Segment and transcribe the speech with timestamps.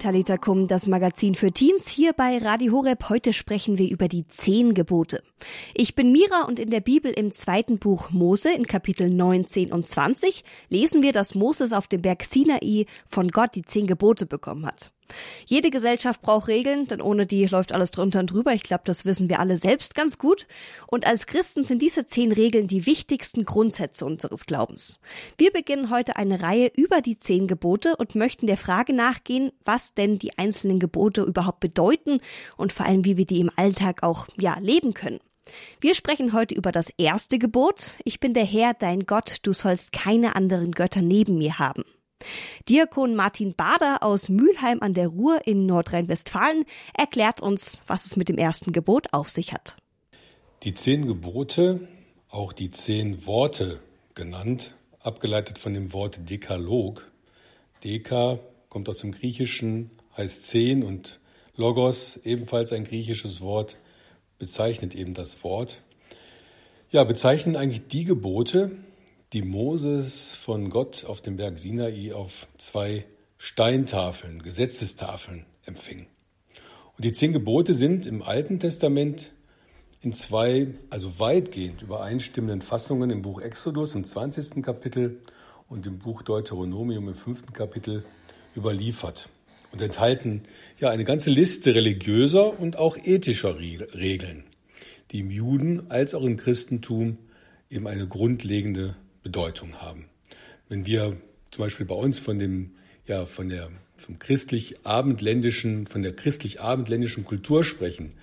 [0.00, 3.10] Talita das Magazin für Teens hier bei Radio Horeb.
[3.10, 5.22] Heute sprechen wir über die zehn Gebote.
[5.74, 9.86] Ich bin Mira und in der Bibel im zweiten Buch Mose in Kapitel 19 und
[9.86, 14.64] 20 lesen wir, dass Moses auf dem Berg Sinai von Gott die zehn Gebote bekommen
[14.64, 14.90] hat.
[15.46, 18.52] Jede Gesellschaft braucht Regeln, denn ohne die läuft alles drunter und drüber.
[18.52, 20.46] Ich glaube, das wissen wir alle selbst ganz gut.
[20.86, 25.00] Und als Christen sind diese zehn Regeln die wichtigsten Grundsätze unseres Glaubens.
[25.38, 29.94] Wir beginnen heute eine Reihe über die zehn Gebote und möchten der Frage nachgehen, was
[29.94, 32.20] denn die einzelnen Gebote überhaupt bedeuten
[32.56, 35.20] und vor allem, wie wir die im Alltag auch, ja, leben können.
[35.80, 37.94] Wir sprechen heute über das erste Gebot.
[38.04, 41.84] Ich bin der Herr, dein Gott, du sollst keine anderen Götter neben mir haben.
[42.68, 48.28] Diakon Martin Bader aus Mülheim an der Ruhr in Nordrhein-Westfalen erklärt uns, was es mit
[48.28, 49.76] dem ersten Gebot auf sich hat.
[50.62, 51.88] Die zehn Gebote,
[52.28, 53.80] auch die zehn Worte
[54.14, 57.10] genannt, abgeleitet von dem Wort Dekalog.
[57.82, 61.18] Deka kommt aus dem Griechischen, heißt zehn und
[61.56, 63.76] Logos, ebenfalls ein griechisches Wort,
[64.38, 65.80] bezeichnet eben das Wort.
[66.90, 68.72] Ja, bezeichnen eigentlich die Gebote,
[69.32, 73.06] die Moses von Gott auf dem Berg Sinai auf zwei
[73.38, 76.06] Steintafeln, Gesetzestafeln empfing.
[76.96, 79.30] Und die zehn Gebote sind im Alten Testament
[80.02, 84.62] in zwei, also weitgehend übereinstimmenden Fassungen im Buch Exodus im 20.
[84.62, 85.20] Kapitel
[85.68, 87.52] und im Buch Deuteronomium im 5.
[87.52, 88.04] Kapitel
[88.56, 89.28] überliefert
[89.70, 90.42] und enthalten
[90.80, 94.44] ja eine ganze Liste religiöser und auch ethischer Regeln,
[95.12, 97.18] die im Juden als auch im Christentum
[97.70, 100.06] eben eine grundlegende Bedeutung haben.
[100.68, 101.16] Wenn wir
[101.50, 102.72] zum Beispiel bei uns von dem,
[103.06, 108.14] ja, von der, vom christlich-abendländischen, von der christlich-abendländischen Kultur sprechen,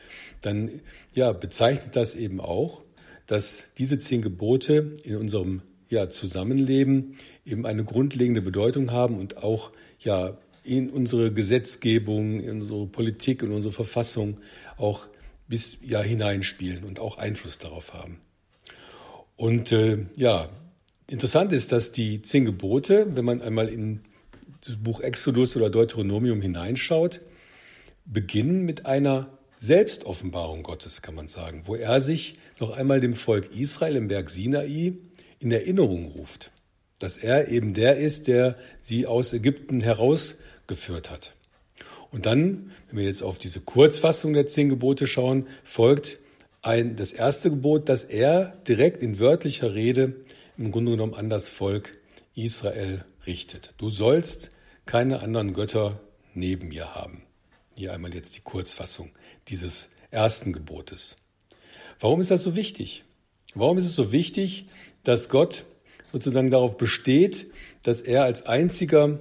[0.42, 0.81] dann,
[1.16, 2.84] ja, bezeichnet das eben auch,
[3.26, 9.72] dass diese zehn Gebote in unserem, ja, Zusammenleben eben eine grundlegende Bedeutung haben und auch,
[10.00, 14.38] ja, in unsere Gesetzgebung, in unsere Politik, in unsere Verfassung
[14.76, 15.08] auch
[15.48, 18.20] bis ja hineinspielen und auch Einfluss darauf haben.
[19.38, 20.49] Und äh, ja,
[21.10, 24.02] Interessant ist, dass die zehn Gebote, wenn man einmal in
[24.66, 27.22] das Buch Exodus oder Deuteronomium hineinschaut,
[28.06, 33.56] beginnen mit einer Selbstoffenbarung Gottes, kann man sagen, wo er sich noch einmal dem Volk
[33.56, 34.94] Israel im Berg Sinai
[35.40, 36.52] in Erinnerung ruft,
[37.00, 41.34] dass er eben der ist, der sie aus Ägypten herausgeführt hat.
[42.12, 46.20] Und dann, wenn wir jetzt auf diese Kurzfassung der zehn Gebote schauen, folgt
[46.62, 50.16] ein, das erste Gebot, dass er direkt in wörtlicher Rede
[50.58, 51.98] im Grunde genommen an das Volk
[52.36, 53.73] Israel richtet.
[53.78, 54.52] Du sollst
[54.86, 56.00] keine anderen Götter
[56.34, 57.23] neben mir haben.
[57.76, 59.12] Hier einmal jetzt die Kurzfassung
[59.50, 61.17] dieses ersten Gebotes.
[62.00, 63.04] Warum ist das so wichtig?
[63.54, 64.67] Warum ist es so wichtig,
[65.04, 65.66] dass Gott
[66.12, 67.48] sozusagen darauf besteht,
[67.84, 69.20] dass er als einziger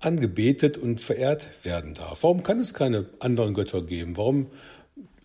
[0.00, 2.22] angebetet und verehrt werden darf?
[2.22, 4.16] Warum kann es keine anderen Götter geben?
[4.16, 4.50] Warum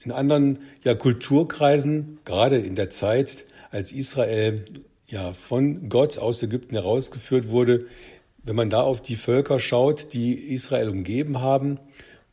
[0.04, 4.66] in anderen ja, Kulturkreisen, gerade in der Zeit, als Israel
[5.12, 7.86] ja von Gott aus Ägypten herausgeführt wurde,
[8.44, 11.80] wenn man da auf die Völker schaut, die Israel umgeben haben,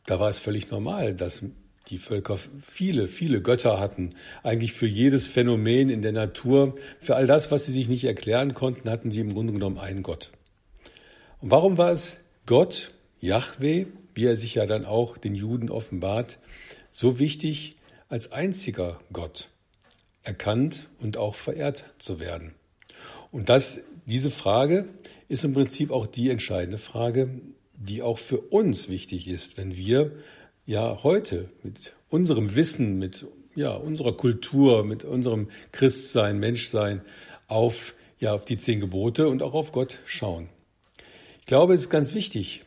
[0.05, 1.43] da war es völlig normal, dass
[1.89, 4.15] die Völker viele, viele Götter hatten.
[4.43, 8.53] Eigentlich für jedes Phänomen in der Natur, für all das, was sie sich nicht erklären
[8.53, 10.31] konnten, hatten sie im Grunde genommen einen Gott.
[11.41, 12.91] Und warum war es Gott,
[13.21, 16.39] Yahweh, wie er sich ja dann auch den Juden offenbart,
[16.91, 17.75] so wichtig,
[18.07, 19.49] als einziger Gott
[20.23, 22.55] erkannt und auch verehrt zu werden?
[23.31, 24.85] Und das, diese Frage
[25.27, 27.29] ist im Prinzip auch die entscheidende Frage,
[27.73, 30.11] die auch für uns wichtig ist, wenn wir
[30.65, 33.25] ja heute mit unserem Wissen, mit
[33.55, 37.01] ja, unserer Kultur, mit unserem Christsein, Menschsein
[37.47, 40.49] auf, ja, auf die zehn Gebote und auch auf Gott schauen.
[41.39, 42.63] Ich glaube, es ist ganz wichtig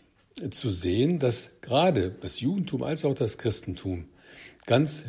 [0.51, 4.07] zu sehen, dass gerade das Judentum als auch das Christentum
[4.67, 5.05] ganz,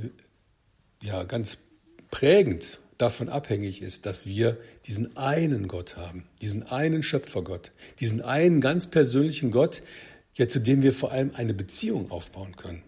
[1.01, 1.57] ja, ganz
[2.11, 8.61] prägend davon abhängig ist, dass wir diesen einen Gott haben, diesen einen Schöpfergott, diesen einen
[8.61, 9.81] ganz persönlichen Gott,
[10.35, 12.81] ja, zu dem wir vor allem eine Beziehung aufbauen können.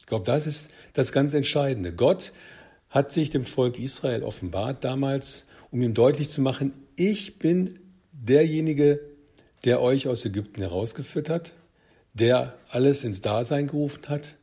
[0.00, 1.92] Ich glaube, das ist das ganz Entscheidende.
[1.92, 2.32] Gott
[2.88, 7.78] hat sich dem Volk Israel offenbart damals, um ihm deutlich zu machen, ich bin
[8.10, 9.00] derjenige,
[9.66, 11.52] der euch aus Ägypten herausgeführt hat,
[12.14, 14.36] der alles ins Dasein gerufen hat,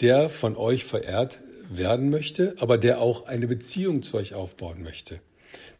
[0.00, 5.20] der von euch verehrt werden möchte, aber der auch eine Beziehung zu euch aufbauen möchte,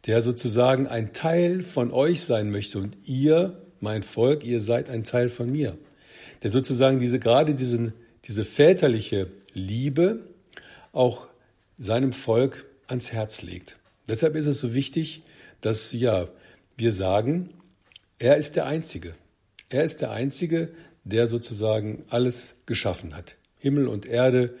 [0.07, 5.03] der sozusagen ein Teil von euch sein möchte und ihr, mein Volk, ihr seid ein
[5.03, 5.77] Teil von mir,
[6.43, 7.93] der sozusagen diese gerade diesen,
[8.25, 10.19] diese väterliche Liebe
[10.91, 11.27] auch
[11.77, 13.77] seinem Volk ans Herz legt.
[14.07, 15.23] Deshalb ist es so wichtig,
[15.61, 16.27] dass ja
[16.77, 17.49] wir sagen,
[18.17, 19.15] er ist der Einzige.
[19.69, 20.69] Er ist der Einzige,
[21.03, 23.35] der sozusagen alles geschaffen hat.
[23.57, 24.55] Himmel und Erde,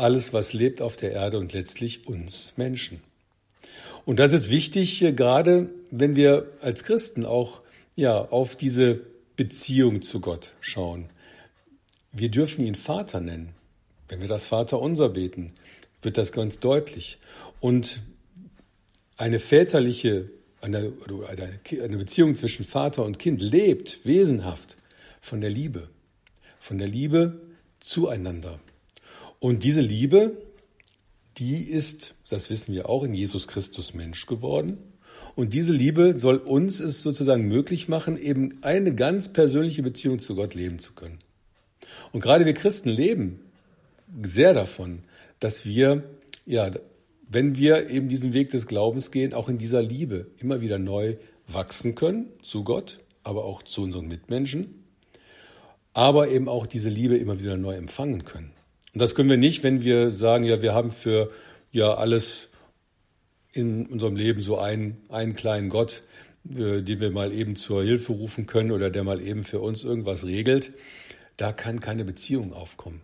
[0.00, 3.00] alles, was lebt auf der Erde und letztlich uns Menschen.
[4.04, 7.60] Und das ist wichtig, gerade wenn wir als Christen auch
[7.96, 9.00] ja, auf diese
[9.36, 11.10] Beziehung zu Gott schauen.
[12.12, 13.50] Wir dürfen ihn Vater nennen.
[14.08, 15.52] Wenn wir das Vater unser beten,
[16.02, 17.18] wird das ganz deutlich.
[17.60, 18.00] Und
[19.16, 20.30] eine väterliche,
[20.60, 20.92] eine,
[21.70, 24.76] eine Beziehung zwischen Vater und Kind lebt wesenhaft
[25.20, 25.88] von der Liebe,
[26.58, 27.40] von der Liebe
[27.80, 28.58] zueinander.
[29.40, 30.36] Und diese Liebe,
[31.38, 34.78] die ist, das wissen wir auch, in Jesus Christus Mensch geworden.
[35.34, 40.34] Und diese Liebe soll uns es sozusagen möglich machen, eben eine ganz persönliche Beziehung zu
[40.34, 41.18] Gott leben zu können.
[42.12, 43.40] Und gerade wir Christen leben
[44.22, 45.00] sehr davon,
[45.38, 46.04] dass wir,
[46.44, 46.70] ja,
[47.30, 51.16] wenn wir eben diesen Weg des Glaubens gehen, auch in dieser Liebe immer wieder neu
[51.46, 54.84] wachsen können zu Gott, aber auch zu unseren Mitmenschen,
[55.94, 58.52] aber eben auch diese Liebe immer wieder neu empfangen können.
[58.92, 61.30] Und das können wir nicht, wenn wir sagen, ja, wir haben für
[61.70, 62.48] ja alles
[63.52, 66.02] in unserem Leben so einen, einen kleinen Gott,
[66.48, 69.84] äh, den wir mal eben zur Hilfe rufen können oder der mal eben für uns
[69.84, 70.72] irgendwas regelt.
[71.36, 73.00] Da kann keine Beziehung aufkommen.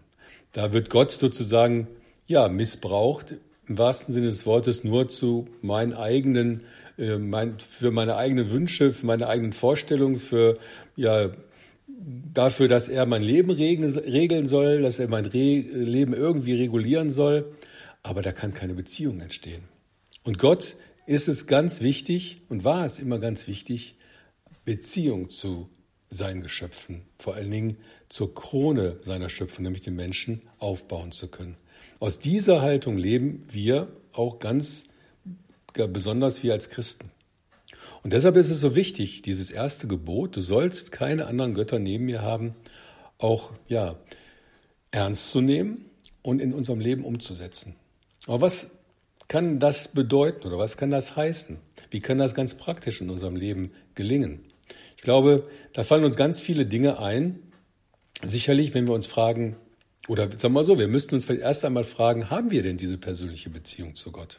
[0.53, 1.89] Da wird Gott sozusagen
[2.27, 3.37] ja missbraucht
[3.69, 6.63] im wahrsten Sinne des Wortes nur zu meinen eigenen
[6.99, 10.59] äh, mein, für meine eigenen Wünsche, für meine eigenen Vorstellungen, für
[10.95, 11.31] ja
[12.07, 17.53] dafür, dass er mein Leben regeln soll, dass er mein Leben irgendwie regulieren soll.
[18.03, 19.65] Aber da kann keine Beziehung entstehen.
[20.23, 20.77] Und Gott
[21.07, 23.97] ist es ganz wichtig und war es immer ganz wichtig,
[24.65, 25.69] Beziehung zu
[26.09, 27.77] seinen Geschöpfen, vor allen Dingen
[28.09, 31.57] zur Krone seiner Schöpfung, nämlich den Menschen, aufbauen zu können.
[31.99, 34.85] Aus dieser Haltung leben wir auch ganz
[35.75, 37.11] besonders wir als Christen.
[38.07, 42.05] Und deshalb ist es so wichtig, dieses erste Gebot, du sollst keine anderen Götter neben
[42.05, 42.55] mir haben,
[43.19, 43.97] auch ja,
[44.93, 45.87] ernst zu nehmen
[46.23, 47.75] und in unserem Leben umzusetzen.
[48.29, 48.69] Aber was
[49.27, 51.59] kann das bedeuten oder was kann das heißen?
[51.91, 54.45] Wie kann das ganz praktisch in unserem Leben gelingen?
[54.97, 57.41] Ich glaube, da fallen uns ganz viele Dinge ein.
[58.23, 59.57] Sicherlich, wenn wir uns fragen,
[60.07, 62.77] oder sagen wir mal so, wir müssten uns vielleicht erst einmal fragen, haben wir denn
[62.77, 64.39] diese persönliche Beziehung zu Gott?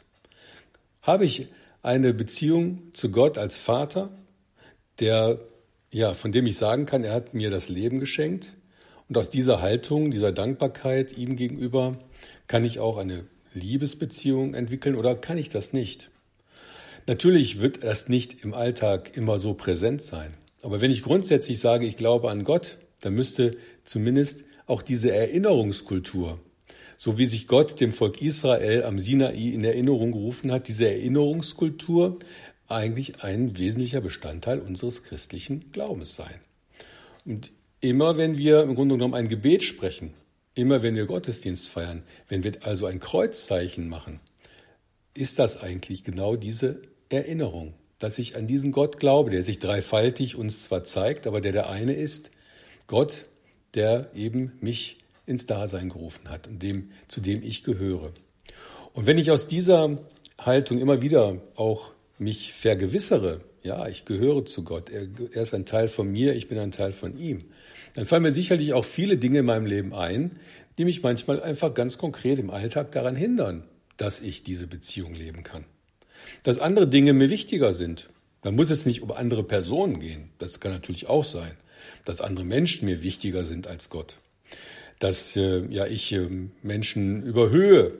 [1.02, 1.48] Habe ich
[1.82, 4.10] eine Beziehung zu Gott als Vater,
[5.00, 5.38] der,
[5.92, 8.54] ja, von dem ich sagen kann, er hat mir das Leben geschenkt.
[9.08, 11.98] Und aus dieser Haltung, dieser Dankbarkeit ihm gegenüber,
[12.46, 16.10] kann ich auch eine Liebesbeziehung entwickeln oder kann ich das nicht?
[17.06, 20.34] Natürlich wird das nicht im Alltag immer so präsent sein.
[20.62, 26.38] Aber wenn ich grundsätzlich sage, ich glaube an Gott, dann müsste zumindest auch diese Erinnerungskultur,
[27.00, 32.18] so wie sich Gott dem Volk Israel am Sinai in Erinnerung gerufen hat, diese Erinnerungskultur
[32.66, 36.40] eigentlich ein wesentlicher Bestandteil unseres christlichen Glaubens sein.
[37.24, 40.12] Und immer wenn wir im Grunde genommen ein Gebet sprechen,
[40.56, 44.18] immer wenn wir Gottesdienst feiern, wenn wir also ein Kreuzzeichen machen,
[45.14, 50.34] ist das eigentlich genau diese Erinnerung, dass ich an diesen Gott glaube, der sich dreifaltig
[50.34, 52.32] uns zwar zeigt, aber der der eine ist,
[52.88, 53.26] Gott,
[53.74, 54.98] der eben mich
[55.28, 58.12] ins Dasein gerufen hat und dem, zu dem ich gehöre.
[58.92, 59.98] Und wenn ich aus dieser
[60.38, 65.66] Haltung immer wieder auch mich vergewissere, ja, ich gehöre zu Gott, er, er ist ein
[65.66, 67.44] Teil von mir, ich bin ein Teil von ihm,
[67.94, 70.38] dann fallen mir sicherlich auch viele Dinge in meinem Leben ein,
[70.78, 73.64] die mich manchmal einfach ganz konkret im Alltag daran hindern,
[73.96, 75.64] dass ich diese Beziehung leben kann.
[76.44, 78.08] Dass andere Dinge mir wichtiger sind.
[78.42, 80.30] Dann muss es nicht um andere Personen gehen.
[80.38, 81.52] Das kann natürlich auch sein.
[82.04, 84.18] Dass andere Menschen mir wichtiger sind als Gott
[84.98, 86.28] dass äh, ja ich äh,
[86.62, 87.92] Menschen überhöhe,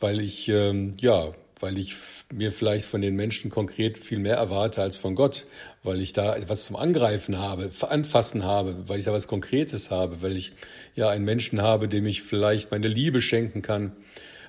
[0.00, 1.96] weil ich äh, ja, weil ich
[2.32, 5.46] mir vielleicht von den Menschen konkret viel mehr erwarte als von Gott,
[5.82, 10.20] weil ich da etwas zum Angreifen habe, anfassen habe, weil ich da was Konkretes habe,
[10.22, 10.52] weil ich
[10.94, 13.92] ja einen Menschen habe, dem ich vielleicht meine Liebe schenken kann,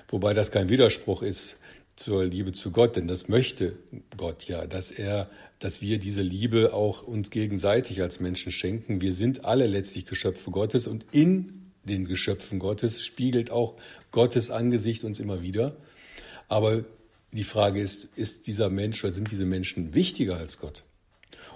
[0.08, 1.58] wobei das kein Widerspruch ist
[1.96, 3.76] zur Liebe zu Gott, denn das möchte
[4.16, 9.00] Gott ja, dass er, dass wir diese Liebe auch uns gegenseitig als Menschen schenken.
[9.00, 13.76] Wir sind alle letztlich Geschöpfe Gottes und in den Geschöpfen Gottes, spiegelt auch
[14.10, 15.76] Gottes Angesicht uns immer wieder.
[16.48, 16.84] Aber
[17.32, 20.84] die Frage ist, ist dieser Mensch oder sind diese Menschen wichtiger als Gott?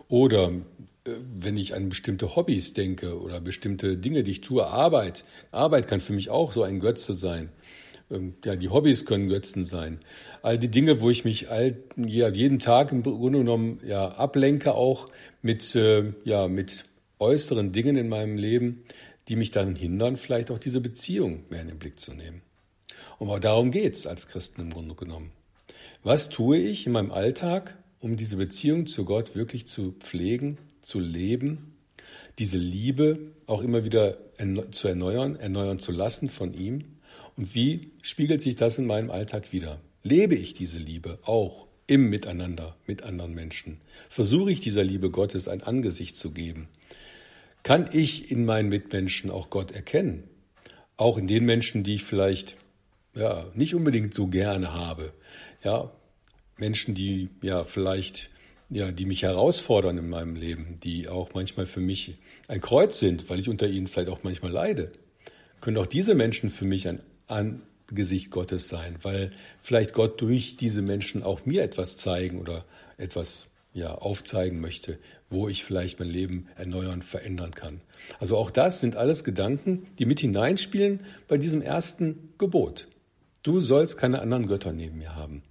[0.08, 0.52] Oder
[1.04, 5.24] äh, wenn ich an bestimmte Hobbys denke oder bestimmte Dinge, die ich tue, Arbeit.
[5.50, 7.50] Arbeit kann für mich auch so ein Götze sein.
[8.10, 10.00] Ähm, ja, die Hobbys können Götzen sein.
[10.42, 14.74] All die Dinge, wo ich mich all, ja, jeden Tag im Grunde genommen ja, ablenke,
[14.74, 15.08] auch
[15.42, 16.84] mit, äh, ja, mit
[17.18, 18.82] äußeren Dingen in meinem Leben,
[19.28, 22.42] die mich dann hindern, vielleicht auch diese Beziehung mehr in den Blick zu nehmen.
[23.18, 25.32] Und darum geht es als Christen im Grunde genommen.
[26.02, 30.98] Was tue ich in meinem Alltag, um diese Beziehung zu Gott wirklich zu pflegen, zu
[30.98, 31.70] leben?
[32.38, 34.16] diese Liebe auch immer wieder
[34.70, 36.84] zu erneuern, erneuern zu lassen von ihm.
[37.36, 39.80] Und wie spiegelt sich das in meinem Alltag wieder?
[40.02, 43.80] Lebe ich diese Liebe auch im Miteinander mit anderen Menschen?
[44.08, 46.68] Versuche ich dieser Liebe Gottes ein Angesicht zu geben?
[47.62, 50.24] Kann ich in meinen Mitmenschen auch Gott erkennen?
[50.96, 52.56] Auch in den Menschen, die ich vielleicht
[53.14, 55.12] ja, nicht unbedingt so gerne habe.
[55.62, 55.90] Ja,
[56.56, 58.30] Menschen, die ja vielleicht
[58.70, 62.12] ja, die mich herausfordern in meinem Leben, die auch manchmal für mich
[62.46, 64.92] ein Kreuz sind, weil ich unter ihnen vielleicht auch manchmal leide,
[65.60, 70.82] können auch diese Menschen für mich ein Angesicht Gottes sein, weil vielleicht Gott durch diese
[70.82, 72.64] Menschen auch mir etwas zeigen oder
[72.96, 74.98] etwas ja, aufzeigen möchte,
[75.28, 77.82] wo ich vielleicht mein Leben erneuern, verändern kann.
[78.18, 82.88] Also auch das sind alles Gedanken, die mit hineinspielen bei diesem ersten Gebot.
[83.42, 85.42] Du sollst keine anderen Götter neben mir haben.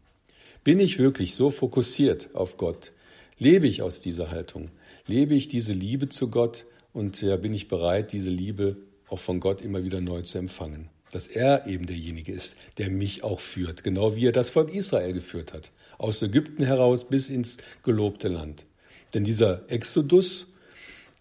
[0.63, 2.91] Bin ich wirklich so fokussiert auf Gott?
[3.37, 4.69] Lebe ich aus dieser Haltung?
[5.07, 9.39] Lebe ich diese Liebe zu Gott und ja, bin ich bereit, diese Liebe auch von
[9.39, 10.89] Gott immer wieder neu zu empfangen?
[11.11, 15.13] Dass er eben derjenige ist, der mich auch führt, genau wie er das Volk Israel
[15.13, 18.65] geführt hat, aus Ägypten heraus bis ins gelobte Land.
[19.13, 20.47] Denn dieser Exodus,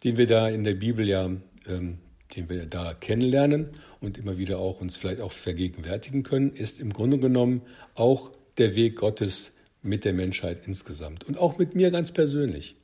[0.04, 1.30] den wir da in der Bibel ja,
[1.66, 1.99] ähm,
[2.37, 3.68] den wir da kennenlernen
[4.00, 7.62] und immer wieder auch uns vielleicht auch vergegenwärtigen können, ist im Grunde genommen
[7.95, 9.52] auch der Weg Gottes
[9.83, 12.76] mit der Menschheit insgesamt und auch mit mir ganz persönlich.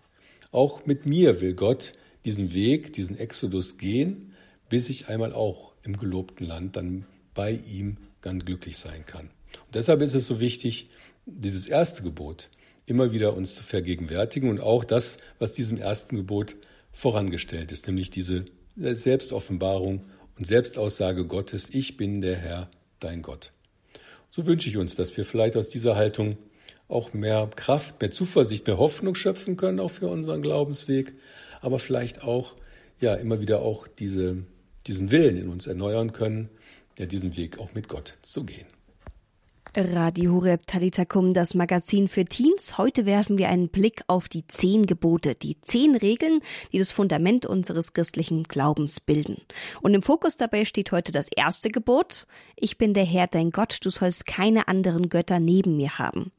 [0.52, 1.92] Auch mit mir will Gott
[2.24, 4.32] diesen Weg, diesen Exodus gehen,
[4.68, 9.30] bis ich einmal auch im gelobten Land dann bei ihm ganz glücklich sein kann.
[9.66, 10.88] Und deshalb ist es so wichtig,
[11.26, 12.50] dieses erste Gebot
[12.86, 16.56] immer wieder uns zu vergegenwärtigen und auch das, was diesem ersten Gebot
[16.92, 18.44] vorangestellt ist, nämlich diese
[18.76, 20.04] Selbstoffenbarung
[20.36, 23.52] und Selbstaussage Gottes, ich bin der Herr, dein Gott.
[24.30, 26.36] So wünsche ich uns, dass wir vielleicht aus dieser Haltung
[26.88, 31.14] auch mehr Kraft, mehr Zuversicht, mehr Hoffnung schöpfen können, auch für unseren Glaubensweg,
[31.60, 32.56] aber vielleicht auch
[33.00, 34.44] ja immer wieder auch diese,
[34.86, 36.50] diesen Willen in uns erneuern können,
[36.98, 38.66] ja diesen Weg auch mit Gott zu gehen.
[39.76, 42.78] Radio Horeb Talitakum, das Magazin für Teens.
[42.78, 46.40] Heute werfen wir einen Blick auf die zehn Gebote, die zehn Regeln,
[46.72, 49.38] die das Fundament unseres christlichen Glaubens bilden.
[49.82, 52.28] Und im Fokus dabei steht heute das erste Gebot.
[52.54, 56.30] Ich bin der Herr, dein Gott, du sollst keine anderen Götter neben mir haben.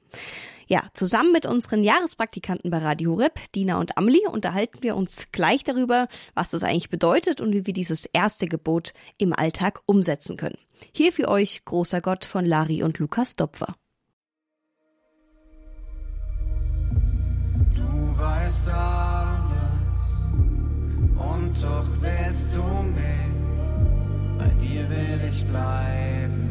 [0.68, 5.64] Ja, zusammen mit unseren Jahrespraktikanten bei Radio Horeb, Dina und Amelie, unterhalten wir uns gleich
[5.64, 10.58] darüber, was das eigentlich bedeutet und wie wir dieses erste Gebot im Alltag umsetzen können.
[10.92, 13.76] Hier für euch großer Gott von Lari und Lukas Dopfer.
[17.76, 19.52] Du weißt alles
[21.16, 26.45] und doch willst du mich, bei dir will ich bleiben.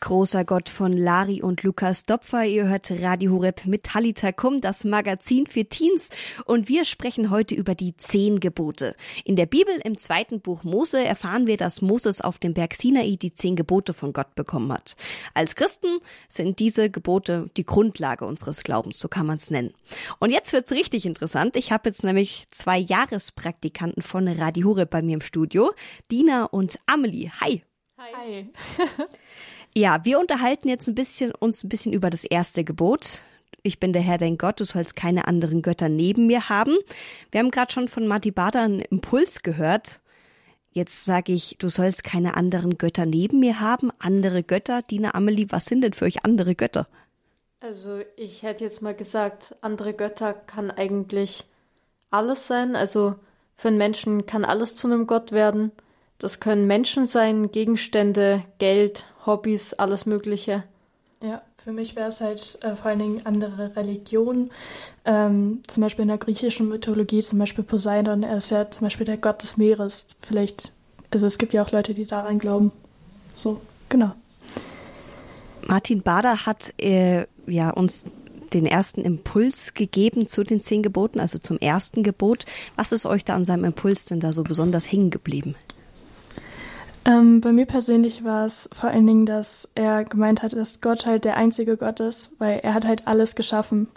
[0.00, 2.46] Großer Gott von Lari und Lukas Dopfer.
[2.46, 6.08] Ihr hört Radio Horeb mit Talita Kum, das Magazin für Teens.
[6.46, 8.96] Und wir sprechen heute über die zehn Gebote.
[9.24, 13.16] In der Bibel im zweiten Buch Mose erfahren wir, dass Moses auf dem Berg Sinai
[13.20, 14.96] die zehn Gebote von Gott bekommen hat.
[15.34, 15.98] Als Christen
[16.30, 19.74] sind diese Gebote die Grundlage unseres Glaubens, so kann man es nennen.
[20.18, 21.56] Und jetzt wird's richtig interessant.
[21.56, 25.72] Ich habe jetzt nämlich zwei Jahrespraktikanten von Radio Horeb bei mir im Studio.
[26.10, 27.30] Dina und Amelie.
[27.42, 27.62] Hi.
[27.98, 28.50] Hi.
[29.76, 33.22] Ja, wir unterhalten jetzt ein bisschen, uns ein bisschen über das erste Gebot.
[33.62, 36.76] Ich bin der Herr, dein Gott, du sollst keine anderen Götter neben mir haben.
[37.30, 40.00] Wir haben gerade schon von Mati Bader einen Impuls gehört.
[40.72, 43.90] Jetzt sage ich, du sollst keine anderen Götter neben mir haben.
[43.98, 46.88] Andere Götter, Dina Amelie, was sind denn für euch andere Götter?
[47.60, 51.44] Also ich hätte jetzt mal gesagt, andere Götter kann eigentlich
[52.10, 52.74] alles sein.
[52.74, 53.16] Also
[53.56, 55.72] für einen Menschen kann alles zu einem Gott werden.
[56.20, 60.64] Das können Menschen sein, Gegenstände, Geld, Hobbys, alles Mögliche.
[61.22, 64.50] Ja, für mich wäre es halt äh, vor allen Dingen andere Religionen.
[65.06, 69.06] Ähm, zum Beispiel in der griechischen Mythologie, zum Beispiel Poseidon, er ist ja zum Beispiel
[69.06, 70.08] der Gott des Meeres.
[70.20, 70.72] Vielleicht,
[71.10, 72.70] also es gibt ja auch Leute, die daran glauben.
[73.34, 74.12] So, genau.
[75.66, 78.04] Martin Bader hat äh, ja uns
[78.52, 82.44] den ersten Impuls gegeben zu den zehn Geboten, also zum ersten Gebot.
[82.76, 85.54] Was ist euch da an seinem Impuls denn da so besonders hängen geblieben?
[87.04, 91.06] Ähm, bei mir persönlich war es vor allen Dingen, dass er gemeint hat, dass Gott
[91.06, 93.88] halt der einzige Gott ist, weil er hat halt alles geschaffen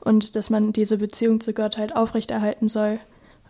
[0.00, 2.98] und dass man diese Beziehung zu Gott halt aufrechterhalten soll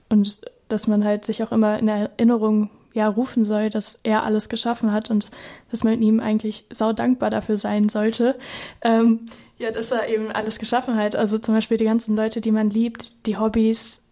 [0.08, 4.48] und dass man halt sich auch immer in Erinnerung ja rufen soll, dass er alles
[4.48, 5.30] geschaffen hat und
[5.70, 8.38] dass man ihm eigentlich sau dankbar dafür sein sollte.
[8.82, 9.26] Ähm,
[9.58, 11.16] ja, dass er eben alles geschaffen hat.
[11.16, 14.04] Also zum Beispiel die ganzen Leute, die man liebt, die Hobbys,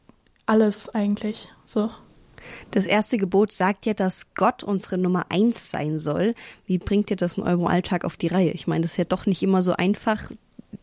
[0.46, 1.90] alles eigentlich so.
[2.70, 6.34] Das erste Gebot sagt ja, dass Gott unsere Nummer eins sein soll.
[6.66, 8.50] Wie bringt ihr das in eurem Alltag auf die Reihe?
[8.50, 10.30] Ich meine, das ist ja doch nicht immer so einfach,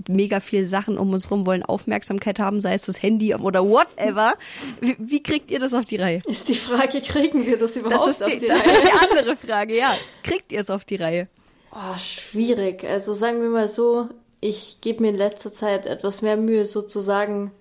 [0.07, 4.33] mega viel Sachen um uns rum, wollen Aufmerksamkeit haben, sei es das Handy oder whatever.
[4.81, 6.21] Wie, wie kriegt ihr das auf die Reihe?
[6.25, 8.73] Ist die Frage, kriegen wir das überhaupt das ist auf die, die das Reihe?
[8.73, 9.95] ist die andere Frage, ja.
[10.23, 11.27] Kriegt ihr es auf die Reihe?
[11.71, 12.83] Oh, schwierig.
[12.83, 14.09] Also sagen wir mal so,
[14.41, 17.51] ich gebe mir in letzter Zeit etwas mehr Mühe, sozusagen.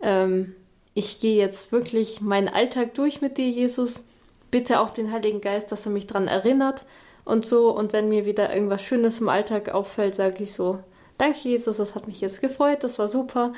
[0.00, 0.54] Ähm,
[0.96, 4.06] ich gehe jetzt wirklich meinen Alltag durch mit dir, Jesus.
[4.50, 6.86] Bitte auch den Heiligen Geist, dass er mich dran erinnert
[7.26, 7.68] und so.
[7.70, 10.82] Und wenn mir wieder irgendwas Schönes im Alltag auffällt, sage ich so,
[11.18, 13.52] danke Jesus, das hat mich jetzt gefreut, das war super.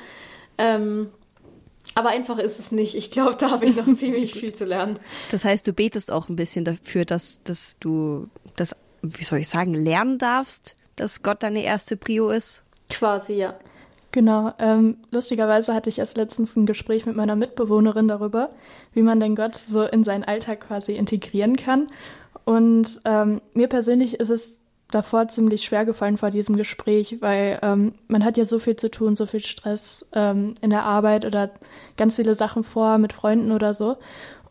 [0.57, 1.11] Ähm,
[1.95, 2.93] aber einfach ist es nicht.
[2.93, 4.99] Ich glaube, da habe ich noch ziemlich viel zu lernen.
[5.31, 8.27] Das heißt, du betest auch ein bisschen dafür, dass, dass du
[8.57, 12.63] das, wie soll ich sagen, lernen darfst, dass Gott deine erste Prio ist?
[12.89, 13.57] Quasi, ja.
[14.11, 14.53] Genau.
[14.57, 18.49] Ähm, lustigerweise hatte ich erst letztens ein Gespräch mit meiner Mitbewohnerin darüber,
[18.93, 21.87] wie man denn Gott so in seinen Alltag quasi integrieren kann.
[22.43, 27.93] Und ähm, mir persönlich ist es davor ziemlich schwer gefallen vor diesem Gespräch, weil ähm,
[28.07, 31.51] man hat ja so viel zu tun, so viel Stress ähm, in der Arbeit oder
[31.95, 33.97] ganz viele Sachen vor mit Freunden oder so.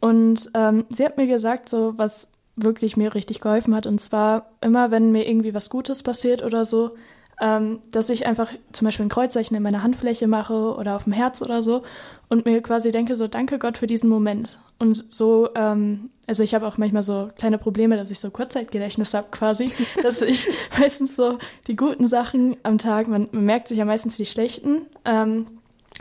[0.00, 3.86] Und ähm, sie hat mir gesagt, so was wirklich mir richtig geholfen hat.
[3.86, 6.92] Und zwar immer, wenn mir irgendwie was Gutes passiert oder so,
[7.40, 11.12] ähm, dass ich einfach zum Beispiel ein Kreuzzeichen in meiner Handfläche mache oder auf dem
[11.12, 11.82] Herz oder so
[12.28, 14.58] und mir quasi denke, so danke Gott für diesen Moment.
[14.78, 19.14] Und so, ähm, also ich habe auch manchmal so kleine Probleme, dass ich so Kurzzeitgedächtnis
[19.14, 23.78] habe quasi, dass ich meistens so die guten Sachen am Tag, man, man merkt sich
[23.78, 25.46] ja meistens die schlechten ähm,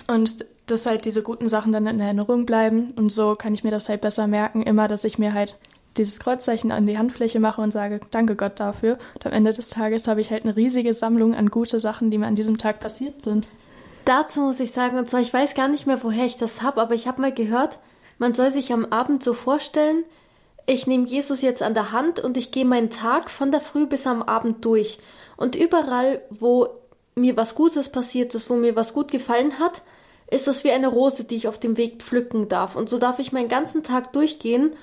[0.07, 3.71] und dass halt diese guten Sachen dann in Erinnerung bleiben und so kann ich mir
[3.71, 5.57] das halt besser merken, immer, dass ich mir halt
[5.97, 8.97] dieses Kreuzzeichen an die Handfläche mache und sage, danke Gott dafür.
[9.15, 12.17] Und am Ende des Tages habe ich halt eine riesige Sammlung an gute Sachen, die
[12.17, 13.49] mir an diesem Tag passiert sind.
[14.05, 16.81] Dazu muss ich sagen, und zwar, ich weiß gar nicht mehr, woher ich das habe,
[16.81, 17.79] aber ich habe mal gehört,
[18.19, 20.03] man soll sich am Abend so vorstellen,
[20.65, 23.85] ich nehme Jesus jetzt an der Hand und ich gehe meinen Tag von der Früh
[23.85, 24.99] bis am Abend durch.
[25.37, 26.67] Und überall, wo
[27.15, 29.81] mir was Gutes passiert ist, wo mir was gut gefallen hat,
[30.29, 32.75] ist es wie eine Rose, die ich auf dem Weg pflücken darf.
[32.75, 34.73] Und so darf ich meinen ganzen Tag durchgehen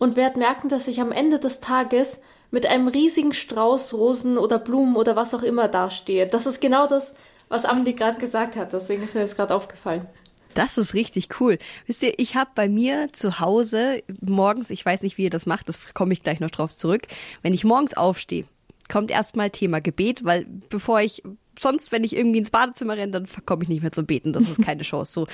[0.00, 4.58] und werde merken, dass ich am Ende des Tages mit einem riesigen Strauß Rosen oder
[4.58, 6.26] Blumen oder was auch immer dastehe.
[6.26, 7.14] Das ist genau das,
[7.48, 8.72] was Amelie gerade gesagt hat.
[8.72, 10.06] Deswegen ist mir das gerade aufgefallen.
[10.54, 11.58] Das ist richtig cool.
[11.86, 15.46] Wisst ihr, ich habe bei mir zu Hause morgens, ich weiß nicht, wie ihr das
[15.46, 17.02] macht, das komme ich gleich noch drauf zurück,
[17.42, 18.46] wenn ich morgens aufstehe,
[18.90, 21.22] kommt erstmal Thema Gebet, weil bevor ich
[21.56, 24.32] sonst, wenn ich irgendwie ins Badezimmer renne, dann komme ich nicht mehr zum Beten.
[24.32, 25.26] Das ist keine Chance so.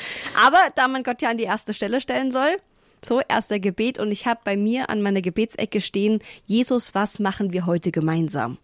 [0.44, 2.58] Aber da man Gott ja an die erste Stelle stellen soll,
[3.04, 7.52] so erster Gebet und ich habe bei mir an meiner Gebetsecke stehen, Jesus, was machen
[7.52, 8.58] wir heute gemeinsam?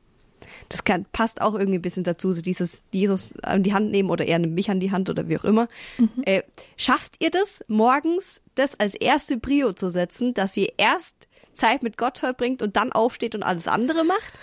[0.68, 4.10] Das kann, passt auch irgendwie ein bisschen dazu, so dieses Jesus an die Hand nehmen
[4.10, 5.68] oder er nimmt mich an die Hand oder wie auch immer.
[5.98, 6.10] Mhm.
[6.24, 6.42] Äh,
[6.76, 11.96] schafft ihr das, morgens das als erste Prio zu setzen, dass ihr erst Zeit mit
[11.96, 14.38] Gott verbringt und dann aufsteht und alles andere macht?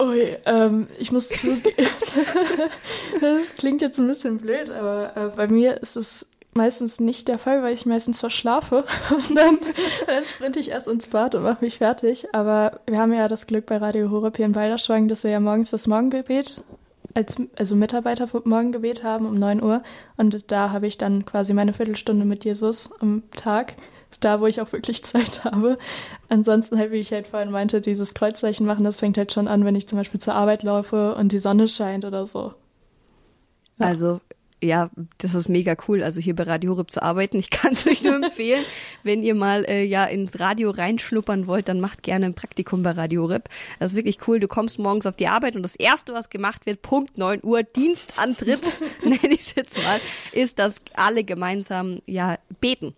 [0.00, 1.62] Ui, ähm, ich muss zugeben,
[3.56, 7.62] klingt jetzt ein bisschen blöd, aber äh, bei mir ist es meistens nicht der Fall,
[7.62, 9.58] weil ich meistens verschlafe und dann,
[10.06, 12.28] dann sprinte ich erst ins Bad und mache mich fertig.
[12.32, 15.40] Aber wir haben ja das Glück bei Radio Horeb hier in Balderschwang, dass wir ja
[15.40, 16.62] morgens das Morgengebet
[17.14, 19.82] als also Mitarbeiter vom Morgengebet haben um 9 Uhr
[20.16, 23.74] und da habe ich dann quasi meine Viertelstunde mit Jesus am Tag,
[24.20, 25.78] da wo ich auch wirklich Zeit habe.
[26.28, 29.64] Ansonsten halt, wie ich halt vorhin meinte, dieses Kreuzzeichen machen, das fängt halt schon an,
[29.64, 32.54] wenn ich zum Beispiel zur Arbeit laufe und die Sonne scheint oder so.
[33.78, 33.86] Ja.
[33.86, 34.20] Also
[34.64, 37.38] ja, das ist mega cool, also hier bei Radio Horeb zu arbeiten.
[37.38, 38.64] Ich kann es euch nur empfehlen,
[39.02, 42.92] wenn ihr mal äh, ja ins Radio reinschnuppern wollt, dann macht gerne ein Praktikum bei
[42.92, 43.48] Radio Horeb.
[43.78, 44.40] Das ist wirklich cool.
[44.40, 47.62] Du kommst morgens auf die Arbeit und das erste, was gemacht wird, Punkt 9 Uhr,
[47.62, 50.00] Dienstantritt, nenne ich es jetzt mal,
[50.32, 52.94] ist, dass alle gemeinsam ja beten.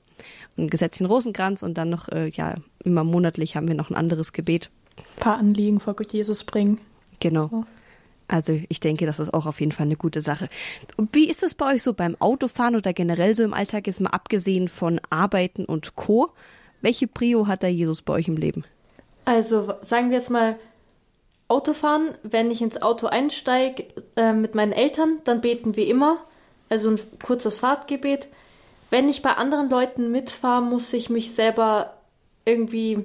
[0.56, 4.32] Ein Gesetzchen Rosenkranz und dann noch, äh, ja, immer monatlich haben wir noch ein anderes
[4.32, 4.70] Gebet.
[4.96, 6.80] Ein paar Anliegen vor Gott Jesus bringen.
[7.20, 7.48] Genau.
[7.48, 7.64] So.
[8.28, 10.48] Also ich denke, das ist auch auf jeden Fall eine gute Sache.
[11.12, 14.10] Wie ist es bei euch so beim Autofahren oder generell so im Alltag, jetzt mal
[14.10, 16.30] abgesehen von Arbeiten und Co?
[16.82, 18.64] Welche Prio hat da Jesus bei euch im Leben?
[19.24, 20.56] Also sagen wir jetzt mal
[21.48, 23.86] Autofahren, wenn ich ins Auto einsteige
[24.16, 26.18] äh, mit meinen Eltern, dann beten wir immer,
[26.68, 28.28] also ein kurzes Fahrtgebet.
[28.90, 31.94] Wenn ich bei anderen Leuten mitfahre, muss ich mich selber
[32.44, 33.04] irgendwie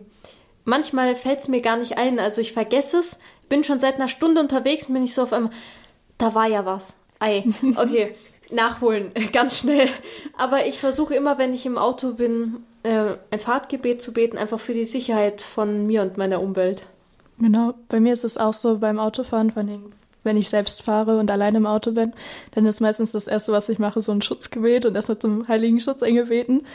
[0.66, 3.18] manchmal fällt es mir gar nicht ein, also ich vergesse es,
[3.52, 5.52] bin schon seit einer Stunde unterwegs, bin ich so auf einmal,
[6.18, 6.96] da war ja was.
[7.20, 7.44] Ei,
[7.76, 8.16] okay,
[8.50, 9.90] nachholen, ganz schnell.
[10.38, 14.60] Aber ich versuche immer, wenn ich im Auto bin, äh, ein Fahrtgebet zu beten, einfach
[14.60, 16.84] für die Sicherheit von mir und meiner Umwelt.
[17.40, 19.84] Genau, bei mir ist es auch so beim Autofahren, von den,
[20.24, 22.14] wenn ich selbst fahre und alleine im Auto bin,
[22.52, 25.82] dann ist meistens das Erste, was ich mache, so ein Schutzgebet und erstmal zum heiligen
[25.82, 26.66] Schutzengel beten.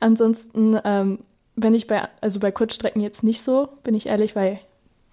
[0.00, 1.20] Ansonsten, ähm,
[1.54, 4.60] wenn ich bei, also bei Kurzstrecken jetzt nicht so, bin ich ehrlich, weil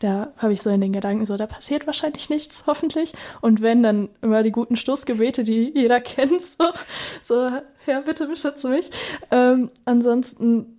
[0.04, 3.14] da habe ich so in den Gedanken so, da passiert wahrscheinlich nichts, hoffentlich.
[3.42, 6.66] Und wenn, dann immer die guten Stoßgebete, die jeder kennt, so,
[7.24, 7.52] so
[7.86, 8.92] Herr, bitte beschütze mich.
[9.32, 10.76] Ähm, ansonsten,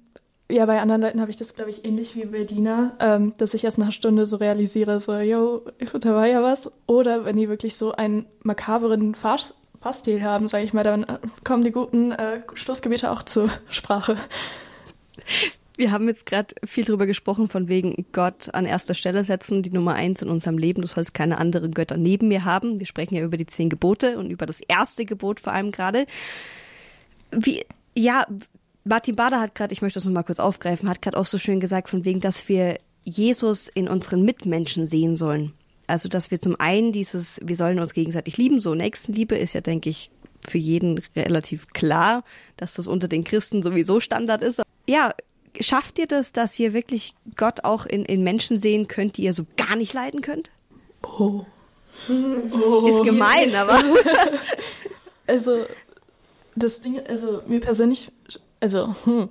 [0.51, 3.55] ja, bei anderen Leuten habe ich das, glaube ich, ähnlich wie bei Dina, ähm, dass
[3.55, 5.63] ich erst nach einer Stunde so realisiere, so, yo,
[6.01, 6.71] da war ja was.
[6.87, 11.05] Oder wenn die wirklich so einen makaberen Fass Fahrstil haben, sage ich mal, dann
[11.45, 14.17] kommen die guten äh, Stoßgebete auch zur Sprache.
[15.77, 19.71] Wir haben jetzt gerade viel drüber gesprochen, von wegen Gott an erster Stelle setzen, die
[19.71, 20.83] Nummer eins in unserem Leben.
[20.83, 22.79] Du sollst keine anderen Götter neben mir haben.
[22.79, 26.07] Wir sprechen ja über die zehn Gebote und über das erste Gebot vor allem gerade.
[27.33, 27.65] Wie,
[27.97, 28.25] ja,
[28.85, 31.59] Martin Bader hat gerade, ich möchte das nochmal kurz aufgreifen, hat gerade auch so schön
[31.59, 35.53] gesagt, von wegen, dass wir Jesus in unseren Mitmenschen sehen sollen.
[35.87, 39.61] Also, dass wir zum einen dieses, wir sollen uns gegenseitig lieben, so Nächstenliebe ist ja,
[39.61, 40.11] denke ich,
[40.41, 42.23] für jeden relativ klar,
[42.57, 44.63] dass das unter den Christen sowieso Standard ist.
[44.87, 45.13] Ja,
[45.61, 49.33] schafft ihr das, dass ihr wirklich Gott auch in, in Menschen sehen könnt, die ihr
[49.33, 50.51] so gar nicht leiden könnt?
[51.03, 51.45] Oh.
[52.09, 52.87] oh.
[52.89, 53.83] Ist gemein, aber.
[55.27, 55.65] also,
[56.57, 58.11] das Ding, also mir persönlich,
[58.61, 59.29] also, hm,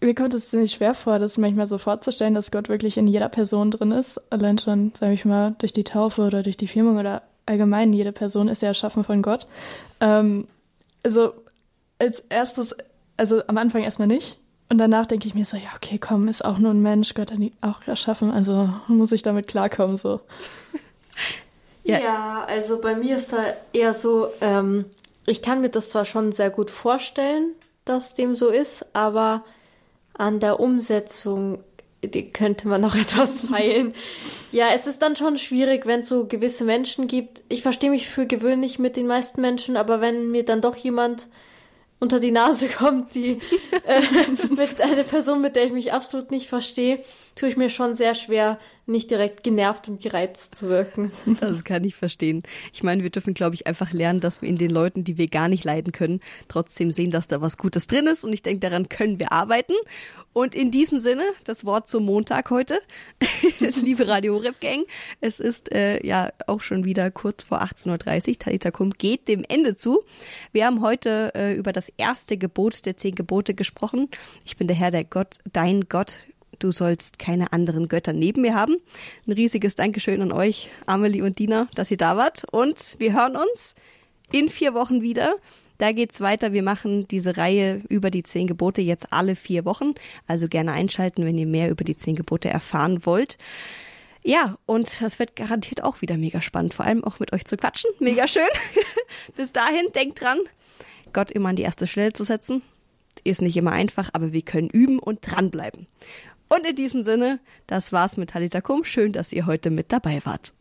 [0.00, 3.28] mir kommt es ziemlich schwer vor, das manchmal so vorzustellen, dass Gott wirklich in jeder
[3.28, 4.20] Person drin ist.
[4.30, 8.12] Allein schon, sage ich mal, durch die Taufe oder durch die Firmung oder allgemein, jede
[8.12, 9.46] Person ist ja erschaffen von Gott.
[10.00, 10.46] Ähm,
[11.02, 11.32] also
[11.98, 12.74] als erstes,
[13.16, 14.38] also am Anfang erstmal nicht.
[14.68, 17.30] Und danach denke ich mir so, ja, okay, komm, ist auch nur ein Mensch, Gott
[17.30, 20.20] hat ihn auch erschaffen, also muss ich damit klarkommen, so.
[21.84, 22.00] ja.
[22.00, 24.86] ja, also bei mir ist da eher so, ähm,
[25.26, 27.52] ich kann mir das zwar schon sehr gut vorstellen,
[27.84, 29.44] dass dem so ist, aber
[30.16, 31.58] an der Umsetzung
[32.06, 33.94] die könnte man noch etwas feilen.
[34.52, 37.42] ja, es ist dann schon schwierig, wenn es so gewisse Menschen gibt.
[37.48, 41.28] Ich verstehe mich für gewöhnlich mit den meisten Menschen, aber wenn mir dann doch jemand
[42.04, 43.38] unter die Nase kommt, die
[43.86, 44.02] äh,
[44.50, 47.02] mit einer Person, mit der ich mich absolut nicht verstehe,
[47.34, 51.12] tue ich mir schon sehr schwer, nicht direkt genervt und gereizt zu wirken.
[51.40, 52.42] Das kann ich verstehen.
[52.72, 55.26] Ich meine, wir dürfen, glaube ich, einfach lernen, dass wir in den Leuten, die wir
[55.26, 58.24] gar nicht leiden können, trotzdem sehen, dass da was Gutes drin ist.
[58.24, 59.74] Und ich denke, daran können wir arbeiten.
[60.32, 62.80] Und in diesem Sinne, das Wort zum Montag heute,
[63.82, 64.84] liebe Radio Rip Gang,
[65.20, 68.38] es ist äh, ja auch schon wieder kurz vor 18.30 Uhr.
[68.38, 70.02] Talita Kum geht dem Ende zu.
[70.50, 74.08] Wir haben heute äh, über das erste Gebot der zehn Gebote gesprochen.
[74.44, 76.26] Ich bin der Herr, der Gott, dein Gott.
[76.58, 78.76] Du sollst keine anderen Götter neben mir haben.
[79.26, 82.44] Ein riesiges Dankeschön an euch, Amelie und Dina, dass ihr da wart.
[82.50, 83.74] Und wir hören uns
[84.32, 85.36] in vier Wochen wieder.
[85.78, 86.52] Da geht's weiter.
[86.52, 89.94] Wir machen diese Reihe über die zehn Gebote jetzt alle vier Wochen.
[90.26, 93.38] Also gerne einschalten, wenn ihr mehr über die zehn Gebote erfahren wollt.
[94.22, 97.58] Ja, und das wird garantiert auch wieder mega spannend, vor allem auch mit euch zu
[97.58, 97.90] quatschen.
[97.98, 98.48] Mega schön.
[99.36, 100.38] Bis dahin, denkt dran,
[101.12, 102.62] Gott immer an die erste Stelle zu setzen.
[103.22, 105.86] Ist nicht immer einfach, aber wir können üben und dranbleiben.
[106.48, 108.84] Und in diesem Sinne, das war's mit Talita Kum.
[108.84, 110.52] Schön, dass ihr heute mit dabei wart.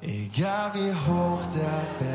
[0.00, 2.13] Egal wie hoch der Berg